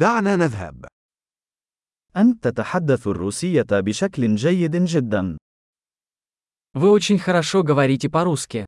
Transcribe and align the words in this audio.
دعنا 0.00 0.35
نذهب. 0.35 0.85
أنت 2.17 2.47
تتحدث 2.47 3.07
الروسية 3.07 3.65
بشكل 3.71 4.35
جيد 4.35 4.75
جدا. 4.75 5.37
Вы 6.73 6.89
очень 6.89 7.19
хорошо 7.19 7.63
говорите 7.63 8.09
по-русски. 8.09 8.65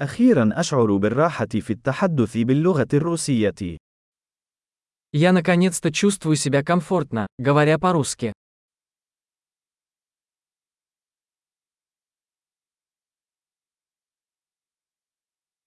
أخيرا 0.00 0.50
أشعر 0.60 0.96
بالراحة 0.96 1.46
في 1.46 1.70
التحدث 1.72 2.36
باللغة 2.36 2.88
الروسية. 2.94 3.78
Я 5.12 5.32
наконец-то 5.32 5.92
чувствую 5.92 6.36
себя 6.36 6.64
комфортно, 6.64 7.26
говоря 7.38 7.78
по-русски. 7.78 8.32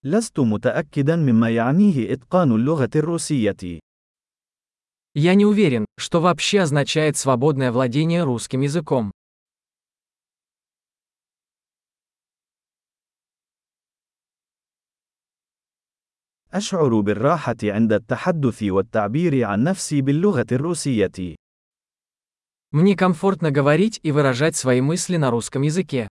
لست 0.07 0.39
متأكدا 0.39 1.15
مما 1.15 1.49
يعنيه 1.49 2.13
إتقان 2.13 2.51
اللغة 2.51 2.89
الروسية. 2.95 3.79
Я 5.15 5.35
не 5.35 5.45
уверен, 5.45 5.85
что 5.97 6.21
вообще 6.21 6.61
означает 6.61 7.17
свободное 7.17 7.71
владение 7.71 8.23
русским 8.23 8.61
языком. 8.61 9.11
أشعر 16.53 16.99
بالراحة 16.99 17.55
عند 17.63 17.93
التحدث 17.93 18.63
والتعبير 18.63 19.43
عن 19.43 19.63
نفسي 19.63 20.01
باللغة 20.01 20.45
الروسية. 20.51 21.35
Мне 22.71 22.95
комфортно 22.95 23.51
говорить 23.51 23.99
и 24.01 24.11
выражать 24.11 24.55
свои 24.55 24.81
мысли 24.81 25.17
на 25.17 25.29
русском 25.29 25.61
языке. 25.61 26.07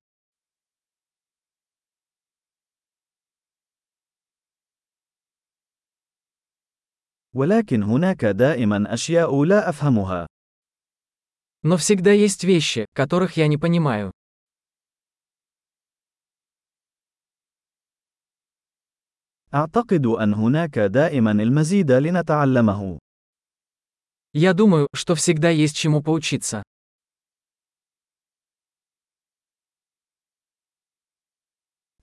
ولكن 7.37 7.83
هناك 7.83 8.25
دائما 8.25 8.95
أشياء 8.95 9.45
لا 9.45 9.69
أفهمها. 9.69 10.27
Но 11.65 11.77
всегда 11.77 12.13
есть 12.13 12.45
вещи, 12.45 12.87
которых 12.95 13.37
я 13.37 13.47
не 13.47 13.57
понимаю. 13.57 14.11
أعتقد 19.55 20.07
أن 20.07 20.35
هناك 20.35 20.79
دائما 20.79 21.31
المزيد 21.31 21.93
لنتعلمه. 21.93 22.99
Я 24.35 24.55
думаю, 24.55 24.89
что 24.95 25.15
всегда 25.15 25.51
есть 25.51 25.77
чему 25.77 26.03
поучиться. 26.03 26.63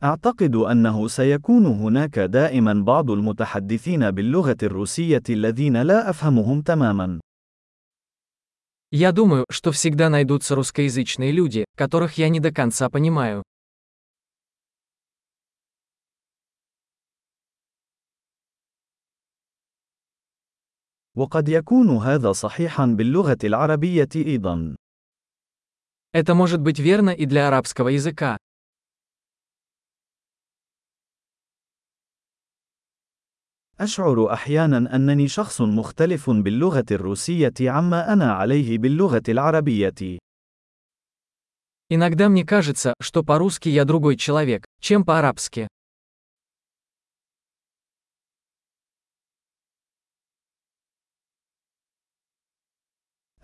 أعتقد 0.04 0.56
أنه 0.56 1.08
سيكون 1.08 1.66
هناك 1.66 2.20
دائما 2.20 2.74
بعض 2.74 3.12
المتحدثين 3.12 4.12
باللغة 4.12 4.58
الروسية 4.64 5.24
الذين 5.30 5.82
لا 5.82 6.10
أفهمهم 6.10 6.62
تماما. 6.62 7.20
Я 8.92 9.12
думаю, 9.12 9.46
что 9.52 9.72
всегда 9.72 10.10
найдутся 10.10 10.56
русскоязычные 10.56 11.32
люди, 11.32 11.66
которых 11.76 12.18
я 12.18 12.30
не 12.30 12.40
до 12.40 12.52
конца 12.52 12.90
понимаю. 12.90 13.44
وقد 21.16 21.50
يكون 21.50 21.98
هذا 21.98 22.32
صحيحا 22.32 22.86
باللغة 22.86 23.38
العربية 23.44 24.10
أيضا. 24.16 24.76
Это 26.14 26.34
может 26.34 26.62
быть 26.62 26.80
верно 26.80 27.10
и 27.10 27.26
для 27.26 27.48
арабского 27.48 27.90
языка. 27.90 28.38
أشعر 33.80 34.34
أحيانا 34.34 34.96
أنني 34.96 35.28
شخص 35.28 35.62
مختلف 35.62 36.30
باللغة 36.30 36.86
الروسية 36.92 37.54
عما 37.62 38.14
أنا 38.14 38.34
عليه 38.34 38.78
باللغة 38.78 39.24
العربية. 39.30 40.20
Иногда 41.92 42.30
мне 42.30 42.46
кажется, 42.46 42.94
что 43.02 43.24
по-русски 43.24 43.70
я 43.70 43.84
другой 43.84 44.16
человек, 44.16 44.66
чем 44.80 45.04
по-арабски. 45.04 45.68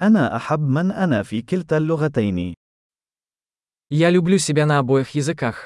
أنا 0.01 0.35
أحب 0.35 0.59
من 0.59 0.91
أنا 0.91 1.23
في 1.23 1.41
كلتا 1.41 1.77
اللغتين. 1.77 2.53
Я 3.89 4.09
люблю 4.09 4.37
себя 4.39 4.65
на 4.65 4.79
обоих 4.79 5.11
языках. 5.11 5.65